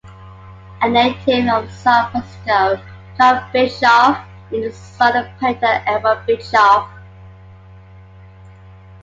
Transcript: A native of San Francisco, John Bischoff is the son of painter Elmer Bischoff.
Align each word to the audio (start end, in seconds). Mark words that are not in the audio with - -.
A 0.81 0.89
native 0.89 1.47
of 1.47 1.71
San 1.71 2.09
Francisco, 2.09 2.81
John 3.17 3.47
Bischoff 3.53 4.17
is 4.49 4.73
the 4.73 4.73
son 4.97 5.15
of 5.15 5.39
painter 5.39 5.83
Elmer 5.85 6.23
Bischoff. 6.25 6.89